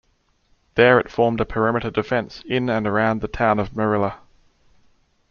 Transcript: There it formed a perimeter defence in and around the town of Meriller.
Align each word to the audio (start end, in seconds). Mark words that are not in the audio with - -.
There 0.73 0.99
it 0.99 1.11
formed 1.11 1.39
a 1.41 1.45
perimeter 1.45 1.91
defence 1.91 2.41
in 2.47 2.71
and 2.71 2.87
around 2.87 3.21
the 3.21 3.27
town 3.27 3.59
of 3.59 3.75
Meriller. 3.77 4.15